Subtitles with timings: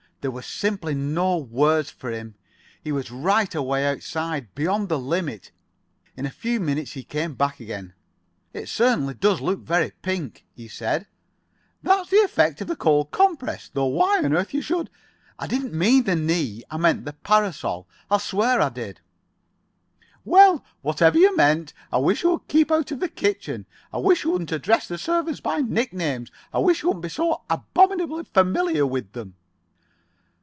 [0.21, 2.35] There were simply no words for him.
[2.83, 5.49] He was right away outside, beyond the limit.
[6.15, 7.93] In a few minutes he came back again.
[8.53, 11.07] "It certainly does look very pink," he said.
[11.81, 13.67] "That's the effect of the cold compress.
[13.69, 14.91] Though why on earth you should——"
[15.39, 17.87] [Pg 51]"I didn't mean the knee, I meant the parasol.
[18.11, 19.01] I'll swear I did."
[20.23, 23.65] "Well, whatever you meant, I wish you would keep out of the kitchen.
[23.91, 26.29] I wish you wouldn't address the servants by nicknames.
[26.53, 29.33] I wish you wouldn't be so abominably familiar with them."